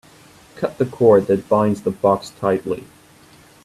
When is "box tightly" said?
1.91-2.85